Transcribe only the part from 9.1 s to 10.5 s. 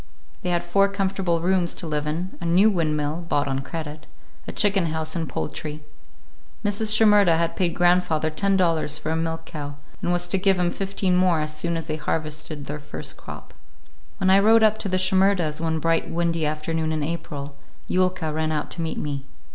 a milk cow, and was to